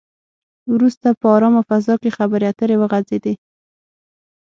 [0.73, 3.33] وروسته په ارامه فضا کې خبرې اترې وغځېدې.